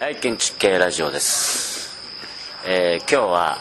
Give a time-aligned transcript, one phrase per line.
[0.00, 1.92] はい、建築系ラジオです。
[2.64, 3.58] えー今日は、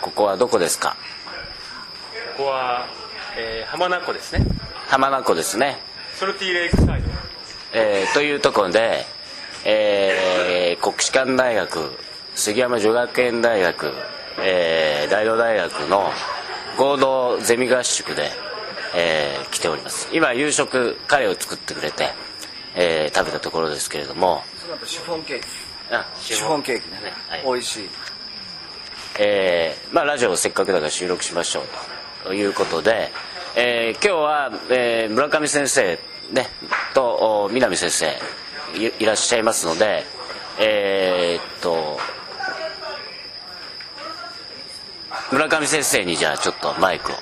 [0.00, 0.96] ここはどこですか？
[2.36, 2.88] ここは、
[3.38, 4.44] えー浜名湖ですね
[4.88, 5.78] 浜名湖ですね。
[6.16, 7.08] ソルティレイクサイド
[7.72, 9.04] えーというところで、
[9.64, 11.96] えー国士舘大学、
[12.34, 13.92] 杉山女学園大学、
[14.40, 16.10] えー大道大学の
[16.76, 18.32] 合同ゼミ合宿で、
[18.96, 20.08] えー来ております。
[20.12, 22.08] 今、夕食、カレーを作ってくれて、
[22.74, 24.42] えー食べたところですけれども、
[24.84, 25.46] シフォンケーキ。
[25.90, 27.42] あシフォンケーキね、はい。
[27.44, 27.88] 美味しい。
[29.18, 31.64] えーまあ、ラジオをせっかくだから収録しましょう
[32.24, 33.10] ということで、
[33.54, 35.98] えー今日は、えー村上先生、
[36.32, 36.48] ね、
[36.94, 38.06] とお南先生
[38.76, 40.04] いいらっしゃいますので、
[40.58, 41.98] えーっと
[45.30, 47.14] 村上先生にじゃあちょっとマイクを。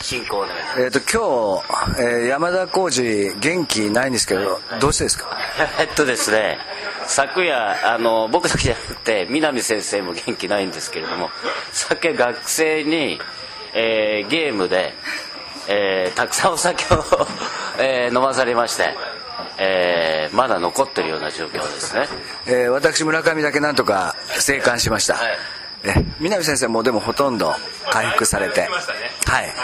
[0.00, 0.82] 進行お願いします。
[0.82, 1.62] えっ、と今
[1.96, 5.35] 日、えー山田浩二元気ないんですけどどうしてですか？
[5.78, 6.58] えっとですね
[7.06, 11.30] 昨夜あの僕だけじゃなくて南先生も元気ないんですけれども
[11.72, 13.20] さっき学生に、
[13.74, 14.94] えーゲームで、
[15.68, 17.04] えーたくさんお酒を、
[17.78, 18.94] えー飲まされまして、
[19.58, 22.08] えーまだ残ってるような状況ですね。
[22.46, 25.38] えー私村上だけなんとか生還しました、はい。
[25.84, 27.54] え南先生もでもほとんど
[27.90, 28.68] 回復されて。
[28.70, 29.54] ましたねはい、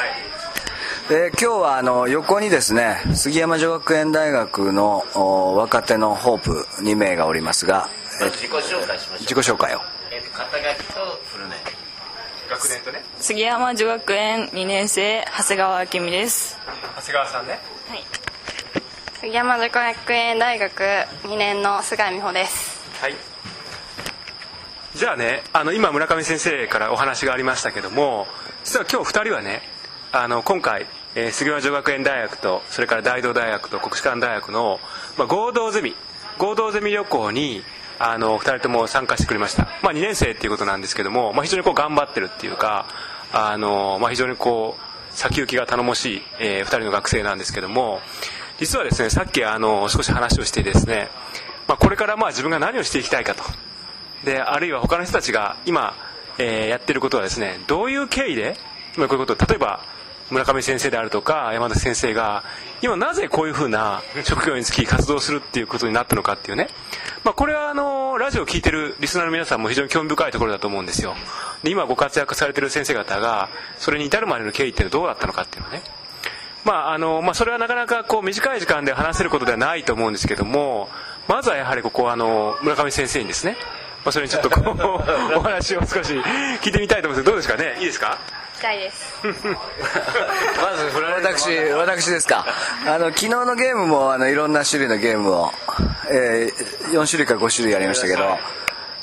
[1.12, 7.90] で今日はあの横にですね杉山女学園大学のお若手のホープ2名がおりますが、
[8.22, 9.20] えー自己紹介しましょう。
[9.20, 9.80] 自己紹介を。
[10.10, 11.56] えーと肩書きとフルネ
[12.48, 13.04] 学年とね？
[13.18, 16.56] 杉山女学園2年生長谷川明美です。
[16.96, 17.58] 長谷川さんね？
[17.90, 18.04] はい。
[19.20, 20.82] 杉山女学園大学
[21.24, 22.80] 2年の菅井美穂です。
[23.02, 23.14] はい。
[24.94, 28.26] じゃあねあの今村上先生からお話がありましたけども
[28.64, 29.60] 実は今日2人はね
[30.14, 34.80] あの今回、えー杉山女学園大学とそれから大道大学と国士舘大学の、
[35.18, 35.94] まあ、合同ゼミ
[36.38, 37.62] 合同ゼミ旅行に
[37.98, 42.86] あの2人とも参加してくれました、まあ、2年生っていうことなんですけども、まあ、非常にこう頑張ってるっていうか
[43.32, 48.00] あの、まあ、非常にこう先行きが頼もしい、え2人の学生なんですけども
[48.58, 51.08] 実はですねさっきあの少し話をしてですね、
[51.68, 53.42] まあ、これからまあ自分が何をしていきたいかと。
[54.24, 55.94] であるいは他の人たちが今、
[56.38, 58.56] えーやってることはですねどういう経緯で
[58.96, 59.80] 今こういうこと例えば
[60.32, 62.42] 村上先生であるとか山田先生が
[62.80, 66.68] 今なぜこういうふうな職業につき活動するっていうことになったのかっていうね、
[67.22, 71.14] まあ、これはあのラジオを聞いてるリスナーの皆さんも非常に興味深いところだと思うんですよ。
[71.62, 73.48] で今ご活躍されてる先生方が
[73.78, 75.82] それに至るまでの経緯っていうのはどうだったのかっていうのね。
[76.64, 80.88] まああのまあ、それはなかなかこう短い時間で話せることではないと思うんですけども
[81.26, 83.56] まずはやはりここはあの村上先生にですね、
[84.04, 84.72] まあ、それにちょっとこう
[85.38, 86.12] お話を少し
[86.60, 87.78] 聞いてみたいと思うんですけどどうですかね？
[87.80, 88.16] いいですか？
[88.62, 89.12] 期待です。
[89.26, 89.32] ま
[90.76, 92.46] ずフルネーム私私ですか。
[92.86, 95.52] あの昨日のゲームもあのいろんな種類のゲームを、
[96.08, 98.38] えー4種類か5種類やりましたけど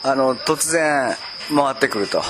[0.04, 1.18] あの突然
[1.54, 2.24] 回ってくると。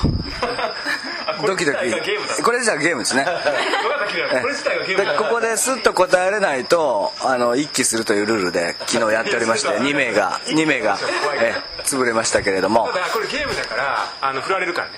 [1.45, 2.41] ドキドキ。
[2.41, 3.25] これじゃゲームですね。
[3.25, 5.11] これ自体がゲームだ。
[5.13, 10.97] でここですっと答えれないとあの一気するというルールで昨日やっておりまして2名が2名が、
[11.39, 12.89] えー潰れましたけれども。
[13.13, 14.93] これゲームだからあの振られるからね。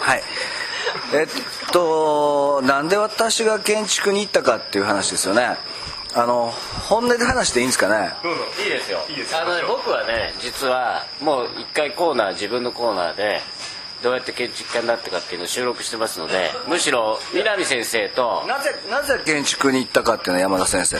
[0.00, 0.22] はい
[1.12, 1.26] えっ
[1.72, 5.56] となんで私が建築に行ったかっていう話ですよね。
[6.14, 6.50] あの
[6.88, 8.12] 本音で話していいんですかね？
[8.22, 8.42] どうぞ。
[8.64, 9.04] いいですよ。
[9.08, 13.40] いいですあのね僕はね実はもう一回コーナー自分のコーナーで
[14.02, 20.98] どうやって建築家になったかっていうのを収録してますのでむしろ南先生となぜなぜ建築に行ったかっていうのは山田先生。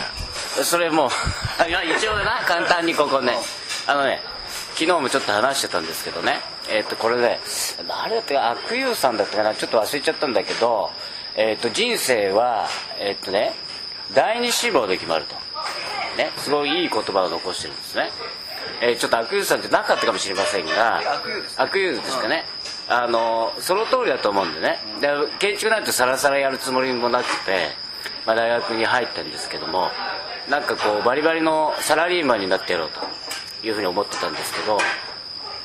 [0.64, 1.10] それも
[1.66, 3.38] いや一応な簡単にここね。
[3.86, 4.22] あのね
[4.76, 6.34] 昨日もちょっと話してたんですけどね。
[6.70, 7.40] えっ、とこれで
[7.88, 9.54] 誰だって悪友さんだったかな？
[9.54, 10.90] ちょっと忘れちゃったんだけど、
[11.34, 12.66] えっと人生は
[13.00, 13.54] えっ、とね
[14.14, 15.34] 第二志望で決まると。
[16.18, 18.10] ねすごいいい言葉を残してるんですね。
[18.82, 22.44] えーちょっと悪友さんってなかったかもしれませんが悪友です悪友ですかね、
[22.88, 24.78] あのその通りだと思うんでね。
[25.00, 25.08] で
[25.38, 27.70] 建築なんてさらさらやるつもりもなくて、
[28.26, 29.88] まあ、大学に入ったんですけども
[30.50, 33.00] なんかこうバリバリのサラリーマンになってやろうと
[33.66, 34.78] いうふうに思ってたんですけど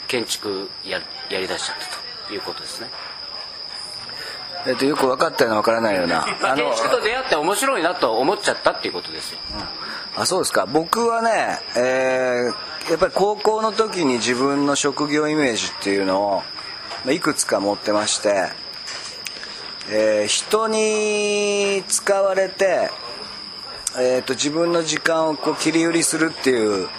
[0.08, 1.00] 建築や
[1.30, 2.88] やりだしちゃったということですね、
[4.66, 6.26] えっとよく分かったような分からないような。
[6.42, 9.40] まあ、あの建築と出会って面白いなと思っちゃったっていうことですよ。
[10.16, 10.66] あそうですか。
[10.66, 16.44] 僕はね、えーやっぱり高校の時に自分の職業イメージっていうのを
[17.06, 18.50] まあいくつか持ってまして、
[19.92, 22.90] えー人に使われて、
[23.98, 26.90] えーと自分の時間をこう切り売りするっていう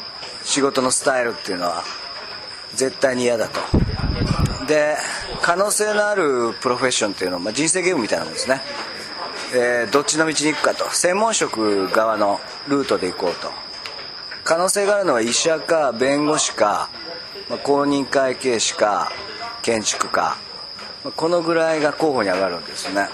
[0.44, 1.84] 仕事のスタイルっていうのは
[2.74, 3.60] 絶対に嫌だと。
[4.66, 4.96] で
[5.42, 8.60] 可能性のあるプロフェッションっていうのは、まあ、人生ゲームみたいなもんですね、
[9.54, 10.88] えーどっちの道に行くかと。
[10.90, 13.50] 専門職側のルートで行こうと。
[14.44, 16.88] 可能性があるのは医者か弁護士か、
[17.48, 19.12] まあ、公認会計士か
[19.62, 20.36] 建築家、
[21.04, 23.08] まあ、このぐらいが候補に上がるわけですね。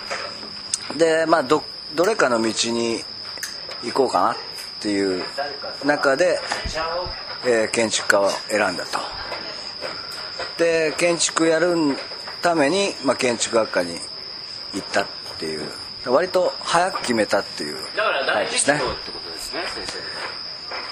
[0.97, 1.63] でまあど
[1.95, 3.03] どれかの道に
[3.83, 4.37] 行こうかな
[4.79, 5.25] っていう
[5.85, 6.39] 中で、
[7.45, 8.99] えー建築家を選んだと。
[10.59, 11.75] で建築やる
[12.43, 13.99] ために、まあ、建築学科に
[14.73, 15.07] 行ったっ
[15.39, 15.69] ていう。
[16.07, 17.77] 割と早く決めたっていう。
[17.97, 18.81] だからタイプですね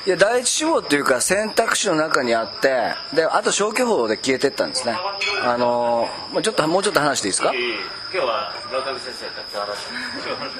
[0.06, 4.96] いや第一志望っていうか選択肢の中にあってであと消去法で消えてったんですね。
[5.42, 7.52] あのーもうちょっともうちょっと話していいですか？
[7.52, 9.86] 今日は村上先生と話し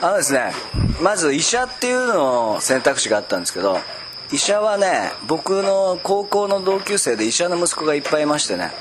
[0.01, 0.05] て。
[0.05, 0.53] あのですね
[1.01, 3.79] まず医者っていうの選択肢があったんですけど
[4.33, 8.73] 医者はね僕の高校の同級生で医者の息子がいっぱいいましてね。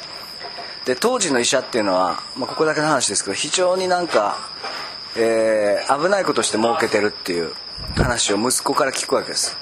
[0.86, 4.38] で当時の医者っていうのは、まあ、ここだけの話ですけど非常になんか、
[5.16, 7.54] えー危ないことして儲けてるっていう
[7.96, 9.56] 話を息子から聞くわけです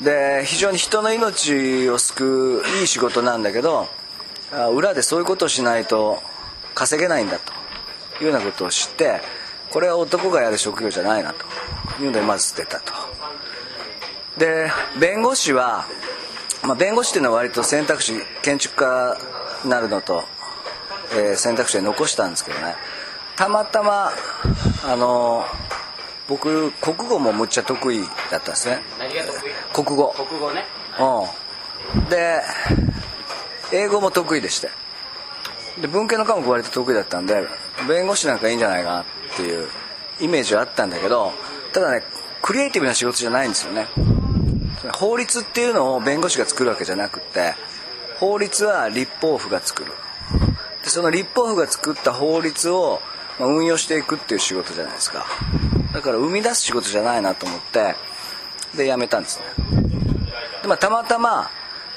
[0.00, 3.88] で非常に人の命を救ういい仕事なんだけど
[4.74, 6.22] 裏でそういうことをしないと
[6.74, 7.52] 稼げないんだと
[8.22, 9.20] いうようなことを知って
[9.70, 12.92] これは男がやる職業じゃないなというのでまず捨てたと。
[14.38, 15.86] で弁護士は、
[16.62, 19.16] まあ、弁護士っていうのは割と選択肢建築家
[19.64, 20.24] になるのと、
[21.12, 22.74] えー選択肢で残したんですけどね。
[23.36, 24.12] たまたま
[24.84, 25.44] あの
[26.28, 28.82] 僕国語もむっちゃ得意だったんですね。
[29.74, 30.14] 国語。
[30.16, 30.64] 国語ね。
[30.98, 32.08] うん。
[32.08, 32.40] で
[33.72, 34.70] 英語も得意でして。
[35.80, 37.46] で文系の科目割と得意だったんで
[37.88, 39.04] 弁護士なんかいいんじゃないかなっ
[39.36, 39.68] ていう
[40.20, 41.32] イメージはあったんだけど
[41.72, 42.04] ただね
[42.40, 43.88] クリエイティブな仕事じゃないんですよね。
[44.92, 47.54] 法律っていうのを弁護士が作るわけじゃなくて
[48.20, 49.92] 法律は立法府が作る。
[50.84, 53.00] でその立法府が作った法律を
[53.40, 55.26] まあ運用していくっていう仕事じゃないですか。
[55.92, 57.96] だから生み出す仕事じゃないなと思って
[58.76, 59.44] で辞めたんですね。
[60.62, 61.50] で、まあ、たまたま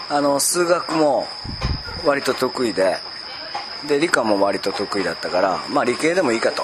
[0.10, 1.28] あの数学も
[2.06, 2.98] 割と得意で
[3.88, 6.64] で理科も割と得意だったからまあ理系でもいいかと。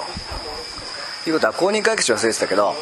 [1.26, 2.74] いうことは公認会計士忘れてたけど、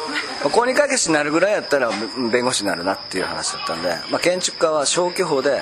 [0.51, 1.89] 公認会計士になるぐらいやったら
[2.29, 5.61] 弁護士になるなっていう話だったんで、まあ、建築家は消去法で、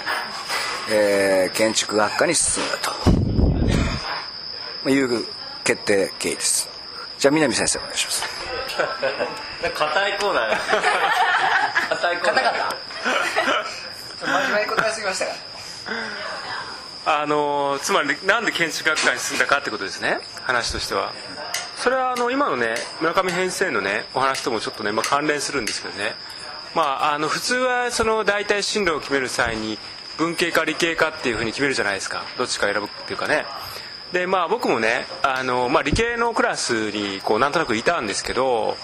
[0.92, 2.92] えー建築学科に進んだと、
[4.84, 5.26] まあ、いう
[5.64, 6.68] 決定経緯です。
[7.20, 8.24] じゃあ南先生お願いします。
[9.78, 10.58] 硬いコーナー。
[11.92, 12.44] 硬いコーナー
[14.22, 15.32] 真面目に答えすぎましたか？
[17.22, 20.20] あのつまりなんで建築学科に進んだかってことですね。
[20.44, 21.12] 話としては。
[21.76, 26.14] それはあの今のね村上先生のねお話ともちょっとね、まあ、関連するんですけどね。
[26.76, 29.78] まああの普通はその大体進路を決める際に
[30.18, 32.24] 文系か理系かっていうふうに決めるじゃないですか。
[32.38, 33.44] どっちか選ぶっていうかね。
[34.14, 38.78] でまあ僕もねあの、まあ、理系のクラスにこうなんとなくいたんですけど、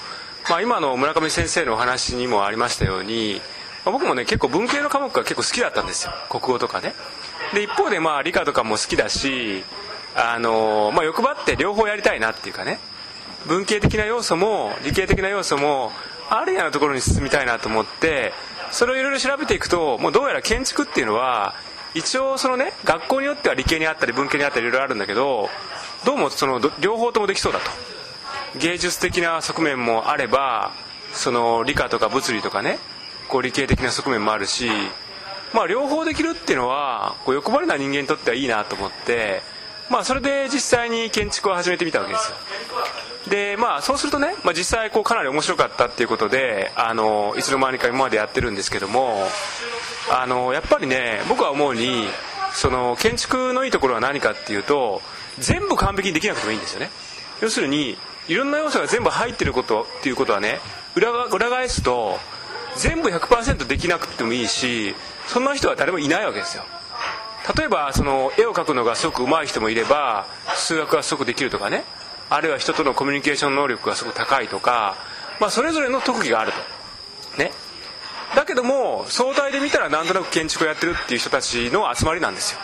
[0.49, 3.41] まあ、今の村上先生のお話にもありましたように、
[3.83, 6.13] まあ僕もね結構文系の科目が結構好きだったんですよ。
[6.29, 6.93] 国語とかね。
[7.53, 9.63] で一方でまあ理科とかも好きだし
[10.15, 12.79] あの、まあ、欲張って両方やりたいなっていうかね。
[13.45, 15.91] 文系的な要素も理系的な要素も
[16.29, 18.33] あるようなところに進みたいなと思って
[18.71, 21.53] それをいろいろ調べていくともうどうやら建築っていうのは
[21.93, 25.49] 一応そのね学校によっては理系にあったり文系にあったりいろいろあるんだけど
[26.05, 27.96] どうもその両方ともできそうだと。
[28.55, 30.71] 芸術的な側面もあれば
[31.13, 32.79] その理科とか物理とかね
[33.27, 34.69] こう理系的な側面もあるし
[35.53, 39.41] まあ両方できるっていうのはこう欲張りな人間にとってはいいなと思って
[39.89, 42.37] まあそれで実際に建築を始めてみたわけですよ。
[43.29, 49.27] でまあそうするとね、まあ、実際こうかなり面白かったっていうことであのいつの間にか今までやってるんですけども
[50.09, 52.07] あのやっぱりね僕は思うに
[52.53, 55.01] その建築のいいところは何かっていうと
[55.39, 56.89] 全部完璧にできなくてもいいんですよね。
[57.41, 60.59] 要するにいろんな要素が全部入ってることっていうことはね
[60.95, 62.17] 裏が裏返すと
[62.75, 64.95] 全部100%できなくてもいいし
[65.27, 66.63] そんな人は誰もいないわけですよ。
[67.55, 71.83] 例えばその絵を描くのがすごく上手い人もいれば数学がすごくできるとかね。
[72.29, 74.97] あるいは人とのコミュニケーション能力がすごく高いとか、
[75.39, 77.41] まあ、それぞれの特技があると。
[77.41, 77.51] ね。
[78.35, 82.59] だけども相対で見たらなんとなく建築をやってるっていう人たちの集まりなんですよ。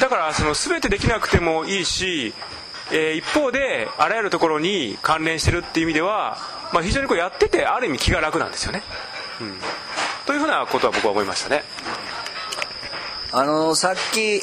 [0.00, 2.32] だからその全てできなくてもいいし、
[2.90, 6.38] えー一方であらゆるところに関連してるっていう意味では、
[6.72, 8.82] まあ、非常にこうやっててある意味気が楽なんですよね、
[9.40, 9.54] うん、
[10.26, 11.64] というふうなことは僕は思いましたね。
[13.32, 14.42] あのさっき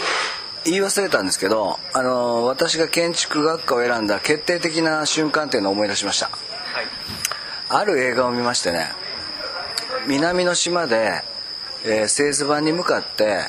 [0.65, 6.29] 言い忘れたんですけどあの私が建築学科を選んだ決定的な瞬間っていうのを思い出しました、
[7.69, 8.91] ある映画を見ましてね
[10.07, 11.23] 南の島で、
[11.85, 13.43] えー製図板に向かって、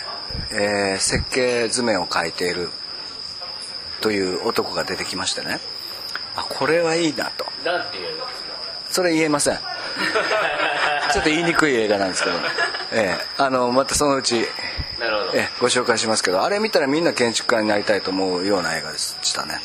[0.52, 2.70] えー設計図面を描いている
[4.02, 5.60] という男が出てきましてね。
[6.36, 7.46] あこれはいいなと。
[7.64, 8.52] なんていう映画ですか？
[8.90, 9.56] それ言えません。
[11.12, 12.36] ちょっと言いにくい映画なんですけど。
[12.92, 13.26] ええ。
[13.38, 14.46] あのまたそのうちえ
[15.34, 16.42] えご紹介しますけど。
[16.42, 19.60] あれ見たらみんな建築家になりたいと思うような映画でしたね。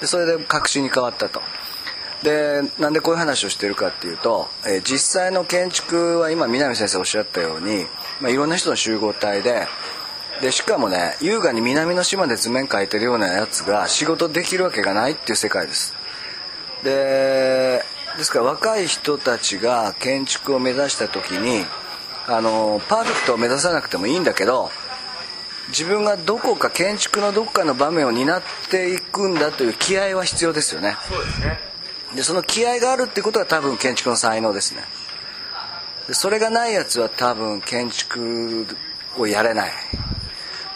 [0.00, 1.42] でそれで確信に変わったと。
[2.22, 7.86] でなんでこういう話をしてるかっていうと、えー実際の建築は今南先生おっしゃったように、
[8.20, 9.68] まあ、いろんな人の集合体で
[10.40, 15.94] でしかもね優雅に南の島で図面描いてるようなやつが仕事できるわけがないっていう世界です。
[16.84, 17.82] で
[18.16, 21.64] ですから若い人たちが建築を目指した時に
[22.26, 24.70] あのパーフェクトを目指さなくてもいいんだけど
[25.68, 30.96] 自分がどこか建築のどこかの場面を担っていくんだという気合は必要ですよね。
[31.08, 31.58] そうですね。
[32.14, 34.82] でその気合があるってことは多分建築の才能ですね。
[36.06, 38.66] でそれがないやつは多分建築
[39.18, 39.70] をやれない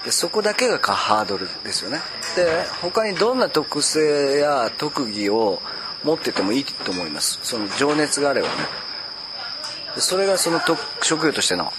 [0.04, 2.00] でそこだけがハードルですよね。
[2.37, 5.62] で他にどんな特性や特技を
[6.02, 7.38] 持っててもいいと思います。
[7.42, 8.54] その情熱があればね。
[9.99, 11.73] それがその特職業としての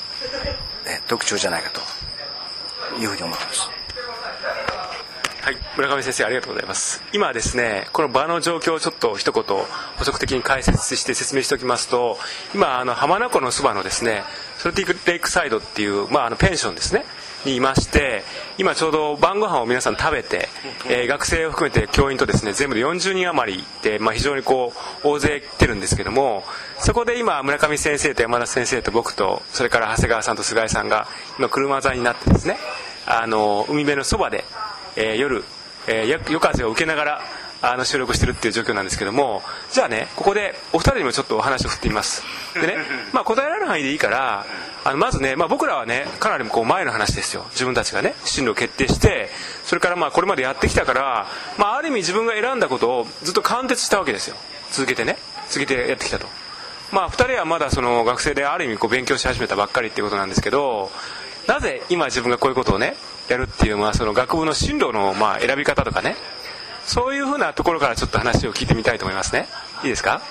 [0.86, 1.82] え特徴じゃないかと。
[3.00, 3.70] いうふうに思ってます。
[5.42, 7.04] はい、村上先生ありがとうございます。
[7.12, 9.66] 今ですねこの場の状況をちょっと一言補
[10.06, 12.18] 足的に解説して説明しておきますと
[12.56, 14.24] 今あの浜名湖のそばのですね
[14.58, 17.04] ソルティックレイクサイドっていう、まあ、あのペンションですね。
[17.46, 18.24] にいまして
[18.58, 20.48] 今ちょうど晩ご飯を皆さん食べて、
[20.90, 24.74] えー学生を含めて教員とですね全部で40人余りで、まあ、非常にこ
[25.04, 26.44] う大勢来てるんですけども
[26.80, 31.08] そこで今村上先生と山田先生と僕とそれから長谷川さんと菅井さんが
[31.38, 32.58] 今車座になってですね
[33.06, 34.44] あの海辺のそばで
[34.96, 35.44] えー夜、
[35.88, 37.22] えー夜夜風を受けながら
[37.66, 39.42] あの収録してるっていう状況なんですけども
[39.72, 42.22] じゃあねここでお二人にもちょっとお話を振ってみます。
[42.54, 42.76] でね、
[43.14, 44.46] まあ、答えられる範囲でいいから
[44.84, 47.46] あのまずね、まあ、僕らはねかなりこう前の話ですよ。
[47.52, 49.30] 自分たちがね進路を決定して
[49.64, 51.28] それからまあこれまでやってきたから、
[51.58, 54.36] まあ、ある意味自分が選んだことをずっと貫徹したわけですよ。
[54.72, 55.18] 続けてね
[55.48, 56.28] 続けてやってきたと。
[56.92, 60.92] まあ、2人はまだその学生である意味こう勉強し始めたばっかりっていうことなんですけど
[61.48, 62.96] なぜ今自分がこういうことをね
[63.30, 66.16] やるっていうのはその学部の進路のまあ選び方とかね
[66.86, 69.48] そういうふうなところからちょっと話を聞いてみたいと思いますね。
[69.84, 70.22] いいですか？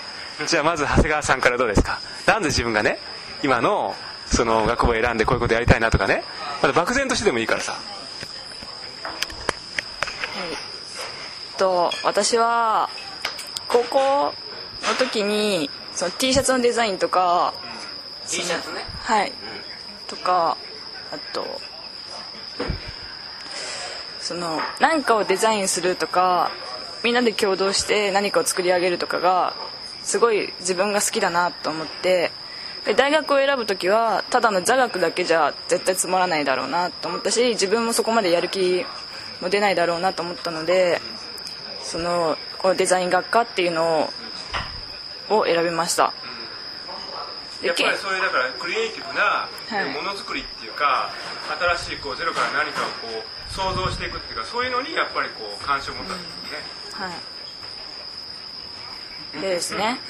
[0.47, 2.01] じゃあまず長谷川さんからどうですか？
[2.27, 2.99] なんで自分がね
[3.43, 3.95] 今の
[4.27, 6.23] その学部を選んでこういうことやりたいなとかね。
[6.63, 7.77] まだ漠然としてでもいいからさ。
[11.59, 12.89] と私は
[13.69, 14.33] 高校の
[14.99, 17.55] 時にその T シャツのデザインとか
[18.29, 18.85] T シャツね。
[19.01, 19.33] はい。
[20.07, 20.57] とか
[21.13, 21.47] あと
[24.23, 26.51] その何かをデザインするとか
[27.03, 29.55] みんなで共同して何かを作り上げるとかが
[30.03, 32.31] すごい自分が好きだなと思って
[32.87, 38.87] で大学を選ぶ時はただの座学だけじゃ絶対つまらないだろうなと思ったし自分もそこまでやる気
[39.41, 41.01] も出ないだろうなと思ったので
[41.83, 44.09] そのこのデザイン学科っていうのを
[45.31, 46.13] を選びました。
[47.63, 49.91] やっぱりそういうだからクリエイティブなはい。
[49.95, 51.11] ものづくりっていうか、
[51.79, 57.11] 新しいこうゼロから何かをこう想像していくっていうかそういうのにやっぱりこう関心を持ったんですね、は
[59.39, 59.41] い。
[59.41, 60.01] でですね。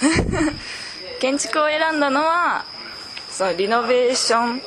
[1.21, 2.64] 建築を選んだのは
[3.30, 4.62] そのリノベーション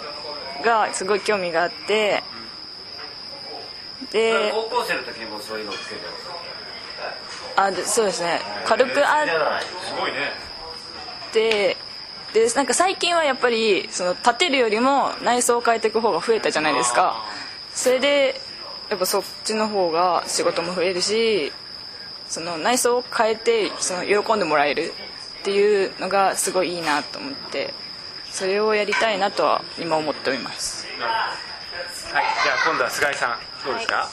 [0.63, 2.23] がすごい興味があって
[4.11, 6.01] で高校生の時にもうそういうのつけて
[7.57, 8.41] あでそうですね。
[8.65, 9.27] 軽くあっ
[9.83, 10.31] すごいね。
[11.31, 11.77] て
[12.35, 17.23] でなんか最近はやっぱりその建てるよりも内装を変えていく方が増えたじゃないですか。
[17.73, 18.41] それで
[18.89, 21.53] やっぱそっちの方が仕事も増えるし
[22.27, 24.91] その内装を変えてその喜んでもらえる
[25.39, 27.73] っていうのがすごいいいなと思って
[28.31, 30.87] それをやりたいなとは今思っております。
[30.87, 34.09] はいじゃあ今度は菅井さんどうですか、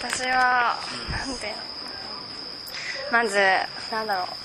[0.00, 1.54] 私はなんて
[3.12, 3.38] まず
[3.92, 4.41] なんだろう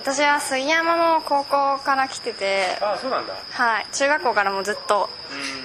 [0.00, 3.34] 私は杉山の高校から来ててああそうなんだ。
[3.50, 3.86] はい。
[3.92, 5.10] 中学校からもずっと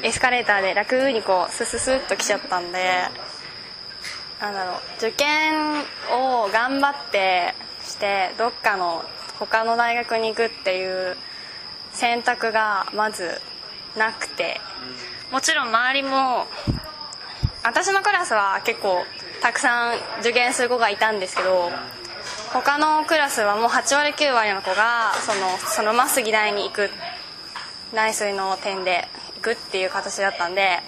[0.03, 2.83] エスカレーターで楽にこうスススッと来ちゃったんで
[4.41, 4.75] なんだろう。
[4.97, 5.79] 受験
[6.11, 9.05] を頑張ってしてどっかの
[9.39, 11.15] 他の大学に行くっていう
[11.93, 13.41] 選択がまず
[13.95, 14.59] なくて。
[15.31, 16.45] もちろん周りも
[17.63, 19.03] 私のクラスは結構
[19.41, 21.71] たくさん受験する子がいたんですけど
[22.63, 26.89] 他のクラスはもう8割9割の子がそのそのまま杉大に行く
[27.93, 30.79] 内水の点で行くっていう形だったんで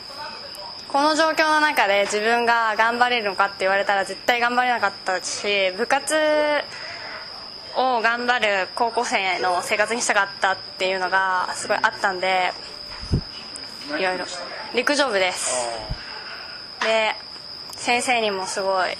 [0.88, 6.15] この状況の中で自分が頑張れるのかって言われたら絶対頑張れなかったし部活
[7.75, 12.53] を頑張る高校生の生活にしたかったっていうのがすごいあったんで
[13.89, 14.24] いろいろ。
[14.74, 15.67] 陸上部です。
[16.79, 17.13] で
[17.75, 18.91] 先生にもすごい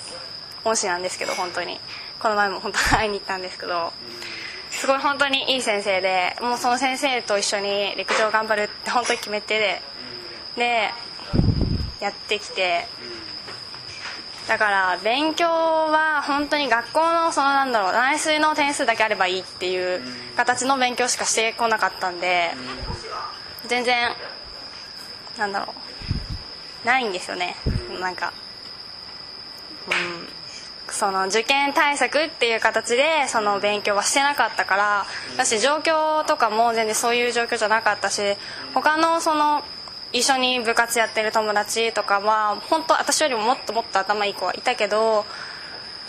[0.66, 1.80] 恩師なんですけど本当に。
[2.20, 3.94] この前も本当に会いに行ったんですけど
[4.72, 9.82] すごい本当にいい先生でもうその先生と一緒に陸上頑張るって本当に決めてで
[10.58, 10.92] で
[12.00, 12.88] やってきて
[14.48, 20.02] だから勉強は本当に学校のそのなんだろう内水の点数だけあればいいっていう
[20.36, 22.52] 形の勉強しかしてこなかったんで
[23.68, 24.10] 全然
[25.38, 27.56] なんだろうないんですよね。
[28.00, 28.32] なんか
[29.88, 30.37] うん。
[30.98, 35.06] その受験対策っていう形でその勉強はしてなかったから
[35.38, 38.22] だし状況とかも全然そういう状況じゃなかったし
[38.74, 39.64] 他のその
[40.12, 45.26] 一緒に部活やってる友達とかは本当私よりももっともっと頭いい子はいたけど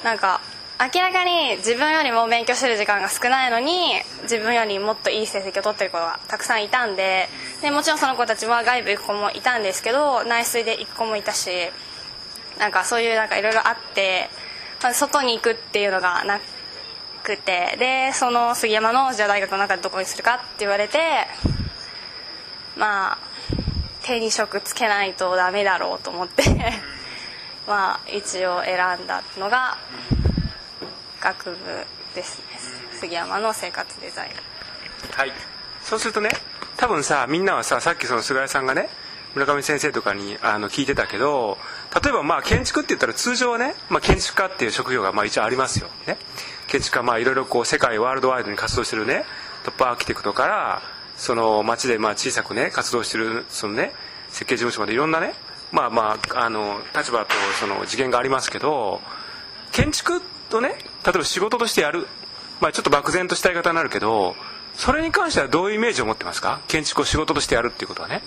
[0.02, 0.40] なんか
[0.80, 3.92] 明らかに自分よりも勉強してる時間が少ないのに
[4.22, 7.28] 自分よりもっといい成績を取ってる子がたくさんいたんで
[7.60, 11.50] でもちろんその子たちは外部行く子もいたんですけど内水で行く子もいたし
[12.58, 14.28] なんかそういうなんかいろいろあって、
[14.80, 16.40] 外に行くっていうのがな
[17.22, 20.98] くてでその杉山のじゃあ大学の中でどこにするかって言われて
[22.76, 23.18] まあ
[24.02, 26.42] 手に職つけないとダメだろうと思って
[27.66, 29.76] まあ一応選んだのが
[31.20, 32.44] 学部ですね。
[33.00, 34.32] 杉山の生活デザイン
[35.12, 35.32] はい。
[35.82, 36.30] そうするとね
[36.76, 38.88] 多分さみんなはささっきその菅井さんがね
[39.34, 41.58] 村上先生とかにあの聞いてたけど
[42.02, 46.16] 例えばまあ建築って言ったら通常はね、まあ、建築家っていう職業がまあ一応ありますよ、ね、
[46.66, 49.24] 建築家まあいろいろこう世界ワールドワイドに活動してるね
[49.64, 50.82] トップアーキテクトから
[51.16, 53.92] その街でまあ小さくね活動してるそのね
[54.30, 55.34] 設計事務所までいろんなね
[55.72, 59.00] まあまああの立場とその次元がありますけど
[59.72, 60.70] 建築とね
[61.04, 62.06] 例えば仕事としてやる、
[62.60, 64.34] まあ、ちょっと漠然とした言い方になるけど
[64.74, 66.60] それに関してはどういうイメージを持ってますか？
[66.68, 68.22] 建築を仕事としてやるっていうことはね。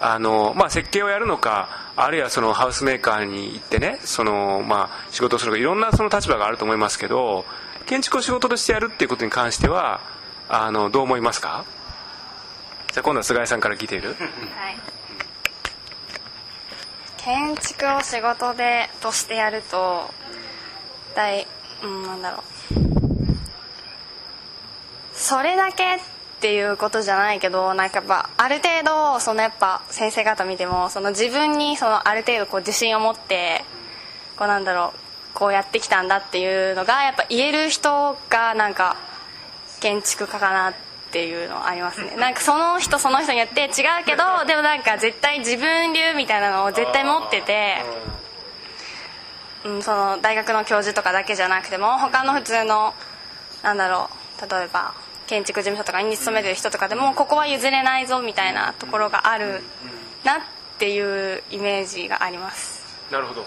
[0.00, 7.44] あの、まあ、設計をやるのかあるいはそのハウスメーカーに行ってねその、まあ、仕事をするのかいろんなその立場があると思いますけど
[7.86, 10.00] 建築を仕事としてやるっていうことに関しては
[10.48, 11.64] あのどう思いますか？
[12.92, 14.10] じゃあ今度は菅井さんから聞いている？
[14.10, 14.18] はい。
[17.16, 20.08] 建築を仕事でとしてやると
[21.14, 21.46] 大
[21.82, 22.42] うんなんだろう。
[25.12, 25.98] それだけ
[26.38, 33.64] っていうことじゃないけどなんかやっぱある程度そのやっぱ先生方見てもその自分にそのある程度こう自信を持って
[34.36, 38.96] こうなんだろうこうやってきたんだっていうのがやっぱ言える人がなんか
[39.80, 40.74] 建築家かなっ
[41.10, 42.14] ていうのありますね。
[42.18, 47.82] なんかその人その人によって違うけどでもなんか絶対自分流みたいなのを絶対持ってて、
[49.64, 52.94] うん、その大学の教授とかだけじゃなくても他の普通の
[53.64, 54.08] なんだろ
[54.40, 54.94] う例えば
[55.28, 59.60] 建築事務所とかに勤めてる人とかでもここは譲れないぞみたいなところがある
[60.24, 60.40] なっ
[60.78, 62.82] ていうイメージがあります。
[63.12, 63.42] なるほど。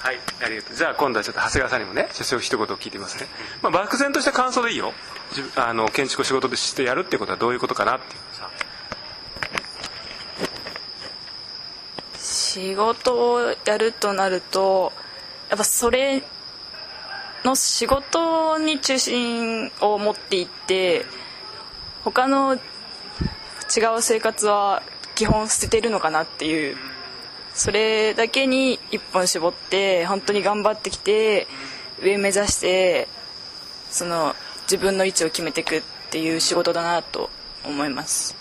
[0.00, 0.76] はいありがとう。
[0.76, 3.28] じゃあ今度はちょっと長谷川さんにもねちょっと一言聞いてみますね、
[3.62, 4.92] まあ、漠然とした感想でいいよ。
[5.56, 8.20] あの建築を仕事としてやるってことはどういうことかなっていう。
[8.32, 8.50] さ
[12.18, 14.92] 仕事をやるとなると
[15.48, 16.22] やっぱそれ
[17.44, 21.04] の仕事に中心を持っていって
[22.04, 22.58] 他の違
[23.96, 24.82] う生活は
[25.14, 26.76] 基本捨ててるのかなっていう
[27.54, 31.46] それだけに一本絞って本当に頑張ってきて
[32.02, 33.08] 上目指して
[33.90, 37.30] その自分の位置を決めていくっていう仕事だなと
[37.64, 38.34] 思います。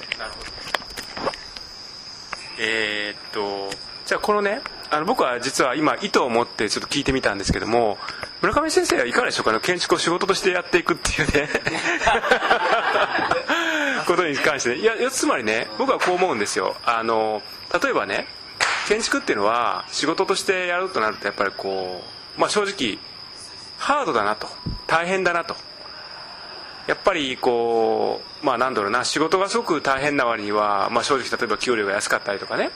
[2.57, 3.69] えーっと
[4.05, 7.97] じゃあこのねあの僕は実は今意図を持ってちょっと聞いてみたんですけども
[8.41, 11.49] 村上先生はいかがでしょうかね建築を仕事としてやっていくっていうね。
[14.07, 14.75] ことに関してね。
[14.77, 16.75] いやつまりね僕はこう思うんですよ。
[16.83, 17.43] あの
[17.81, 18.27] 例えばね
[18.87, 22.03] 建築っていうのは仕事としてやるとなるとやっぱりこ
[22.37, 22.97] う、まあ、正直
[23.77, 24.49] ハードだなと。
[24.87, 25.55] 大変だなと。
[26.87, 32.71] やっぱりこうまあなんだろうな仕事がすごく大変な割には、まあ、正直例えば給料が安かったりとかね。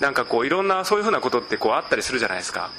[0.00, 2.70] なんかこういろんなそういうふうなことってこうあったりするじゃないですか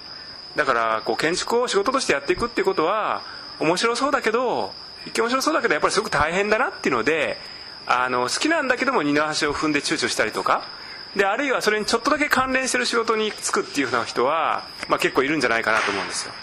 [0.56, 3.22] だからこう建築を仕事としてやっていくっていうことは
[3.60, 4.72] 面白そうだけど
[5.06, 7.38] 一見面白そうだけどやっぱりすごく大変だなっていうので
[7.88, 10.64] あの好きなんだけども二の足を踏んで躊躇したりとか
[11.16, 16.34] であるいはそれにちょっとだけ関連してる仕事に就くっていうふうな人は、まあ、結構いるんじゃないかなと思うんですよ。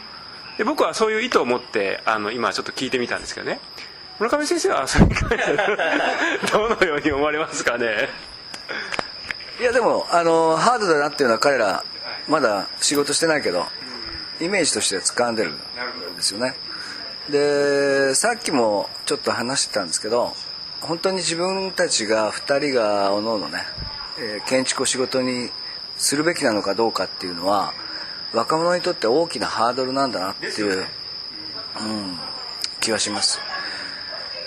[0.58, 3.58] で僕はそういう意図を持ってあの今ちょっと聞いてみたんですけどね。
[4.18, 5.56] 村上先生はそれに関して
[6.52, 8.10] どのように思われますかね？
[9.58, 11.84] いやでもあのハードだなっていうのは彼ら
[12.28, 13.66] まだ仕事してないけど
[14.40, 15.56] イメージとしては掴んでるん
[16.16, 16.54] ですよね。
[17.30, 20.32] でさっきもちょっと話してたんですけど
[20.80, 23.62] 本当に自分たちが2人がおのおのね、
[24.18, 25.50] えー建築を仕事に
[25.96, 27.72] するべきなのかどうかっていうのは
[28.32, 30.86] 若者にとって大きなハードルなんだなっていう、うん、
[32.80, 33.40] 気はします。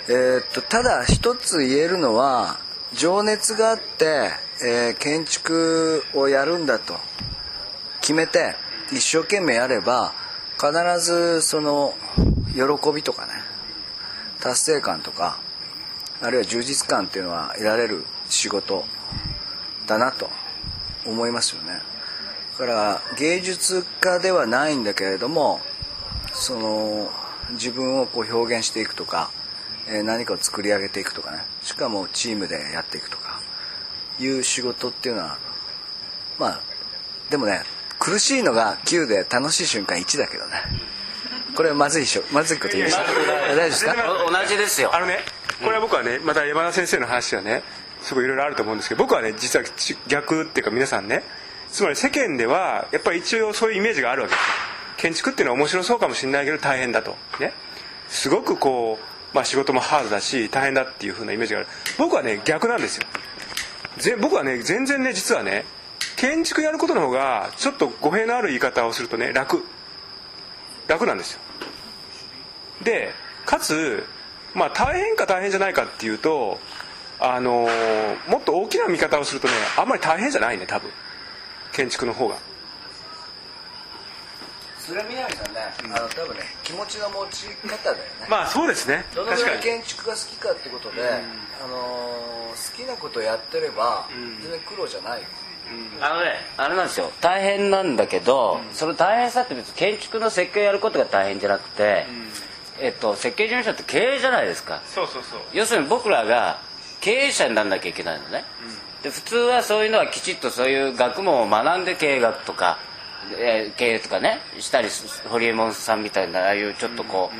[0.08, 2.58] えーっとただ一つ言えるのは
[2.92, 4.30] 情熱があって、
[4.62, 6.96] えー建築をやるんだと
[8.00, 8.56] 決めて
[8.92, 10.12] 一生懸命やれば
[10.58, 11.94] 必ずその
[12.54, 13.32] 喜びとかね
[14.40, 15.38] 達成感とか
[16.20, 18.84] あるいは充実感っていうのは得られる仕事
[19.86, 20.30] だなと
[21.06, 21.80] 思いますよね。
[22.58, 25.60] だから芸術家ではないんだけれども
[26.32, 27.10] その
[27.52, 29.30] 自分をこう表現していくとか、
[29.88, 33.40] え何かを作り上げていくとかねしかもチームでやっていくとか
[34.18, 35.38] いう仕事っていうのは
[36.38, 36.60] まあ
[37.28, 37.62] でもね
[38.04, 40.52] 苦しいのが9で楽しい瞬間1だけどね
[41.56, 42.22] これはまずいでしょ。
[42.32, 42.98] まずいこと言うでしょ。
[42.98, 43.94] 大丈夫ですか？
[44.28, 44.94] お同じですよ。
[44.94, 45.20] あのね
[45.62, 47.62] これは僕はねまた山田先生の話はね
[48.02, 51.22] すごいいろいろあると思うんですけど僕はね実はち逆っていうか皆さんね
[51.70, 54.52] つまり世間ではやっぱり一応そういうイメージがあるわけですよ。
[54.98, 57.16] 建築っていうのは面白そうかもしれないけど大変だと。
[57.40, 57.52] ね。
[58.08, 61.68] すごくこう、まあ、仕事もハードだし大変だっていう風なイメージがある。
[61.98, 63.06] 僕はね逆なんですよ。
[63.98, 65.64] ぜ僕はね全然ね実はね
[66.16, 69.64] 建築やることの方がちょっと語弊のある言い方をするとね楽。
[70.86, 71.40] 楽なんですよ。
[72.82, 73.12] で
[73.46, 74.04] かつ、
[74.54, 76.58] まあ、大変か大変じゃないかっていうと
[77.18, 80.90] あのーもっと大きな見方をするとねあんまり大変じゃないね多分。
[81.72, 82.36] 建築の方が。
[84.78, 85.60] それは南さんね、
[85.96, 88.02] あの多分ね気持ちの持ち方だよね。
[88.28, 89.06] まあそうですね。
[89.14, 91.02] どのぐらい建築が好きかってことで、
[91.64, 94.06] あのー好きなことをやってれば、
[94.40, 95.26] 全然苦労じゃないよ
[96.00, 97.10] あのねあれなんですよ。
[97.20, 102.06] 大変なんだけど、その大変さって別に建築の設計をやることが大変じゃなくて、
[102.80, 104.82] えっと、設計事務所って経営じゃないですか。
[104.86, 105.40] そうそうそう。
[105.52, 106.58] 要するに僕らが
[107.00, 108.44] 経営者にならなきゃいけないのね、
[109.02, 112.78] で普通はそういうのはきちっとそういう学問を学んで経営学とか、
[113.38, 117.30] えー経営とかねしたりす堀江門さんみたいなああいうちょっとこ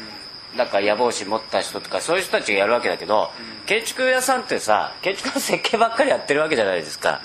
[0.54, 3.30] う、なんか野望心持った人とかそういう人たちがやるわけだけど、
[3.66, 7.20] 建築屋さんってさ建築の設計ばっかりやってるわけじゃないですか、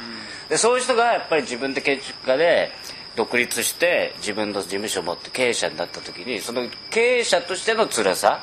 [0.50, 2.72] でそういう人がやっぱり自分で建築家で
[3.16, 8.40] 独立して自分の事務所を持って経営者になった時にその経営者としての辛さ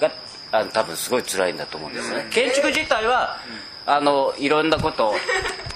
[0.00, 0.10] が
[0.52, 2.26] あの多分すごい辛いんだと思うんですよね。
[2.30, 3.38] 建築自体は
[3.86, 5.14] あのいろんなこと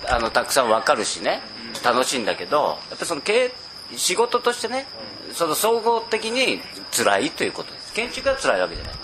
[0.08, 1.40] あのたくさん分かるしね。
[1.84, 3.52] 楽しいんだけどやっぱりその経営
[3.96, 4.86] 仕事としてね
[5.32, 6.60] その総合的に
[6.92, 7.92] 辛いということです。
[7.92, 8.94] 建築が辛いわけじゃない。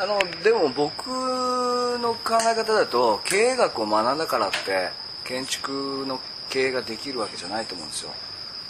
[0.00, 8.10] あのでも僕の考え方だと経営学を学んだからって建築の経営ができるわけじゃないと思うんですよ。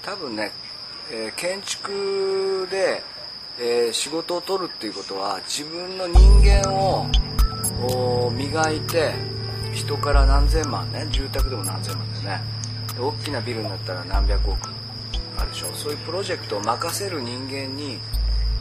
[0.03, 0.51] 多分ね、
[1.11, 3.03] えー建築で、
[3.59, 9.15] えー仕事を取るっていうことは自分の人間を磨いて
[9.73, 12.41] 人から何千万ね住宅でも何千万ですね。
[12.99, 14.59] 大きなビルになったら何百億
[15.37, 15.73] あるでしょ。
[15.75, 17.99] そういうプロジェクトを任せる人間に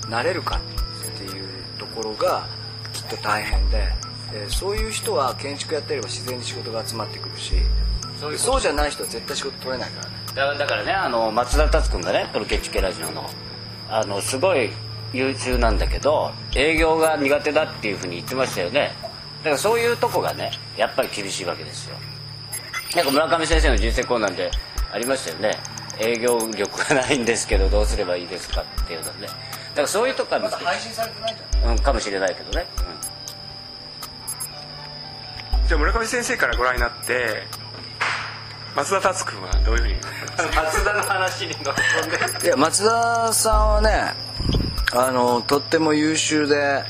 [0.10, 2.47] なれるかっていうところが
[2.91, 4.12] きっと大変で。
[4.34, 7.54] でそういう人は建築やってれば自然に仕事が集まってくるし
[8.38, 10.13] そうじゃない人は絶対仕事取れないからね。
[10.34, 13.30] だだからねあの松田達君がねこの建築系ラジオの
[13.89, 14.72] あのすごい
[15.13, 18.91] 優秀なんだけど営業が苦手だっていうふうに言ってましたよね。
[19.39, 21.96] だからそういうとこがねやっぱり厳しいわけですよ。
[22.96, 24.50] なんか村上先生の人生コーナーで
[24.91, 25.60] ありましたよね。
[26.00, 29.28] 営業力がないんですけどどうすればいいですかっていうのね。
[29.28, 30.65] だからそういうとこが難しい。
[30.65, 31.72] 配信されてないじゃん。
[31.72, 32.65] うん、かもしれないけどね、
[35.67, 37.43] じゃあ村上先生からご覧になって
[38.76, 39.95] 松田達君はどういうふうに？
[40.56, 42.45] 松田の話に乗んで。
[42.47, 44.13] いや松田さんはね
[44.93, 46.84] あのとっても優秀で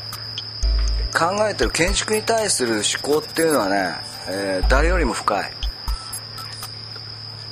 [1.18, 3.96] 考えてる建築に対する思考っていうのはね、
[4.30, 5.52] えー誰よりも深い。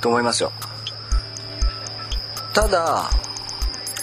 [0.00, 0.52] と思いますよ。
[2.52, 3.08] ただ、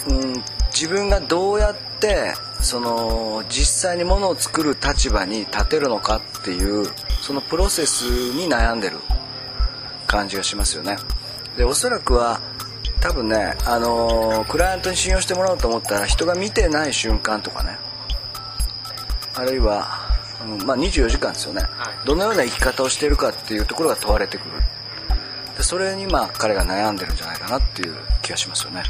[0.08, 6.86] うん、自分がどうやってその実際にものを作る立場に立てるのかっていう
[7.30, 8.96] そのプロセスに悩んでる
[10.08, 10.96] 感じがしますよね。
[11.56, 12.40] でおそらくは
[13.00, 17.78] 多分ね、あのークライアントに信用してもらおうと思ったら人が見てない瞬間とかね。
[19.36, 20.00] あるいは、
[20.44, 21.62] うんまあ、24時間ですよね、
[22.04, 24.50] どのような生き方をしているかっていうところが問われてくる。
[25.56, 28.82] でそれにまあ彼が悩んでるんじゃないかなっていう気がしますよね。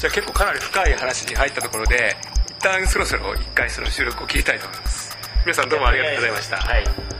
[0.00, 2.16] じゃあ結構かなり深い話に入ったところで
[2.50, 5.05] 一旦そろそろ一回その収録を切りたいと思います
[5.46, 6.56] 皆さんどうもありがとうございました。
[6.56, 7.15] はい。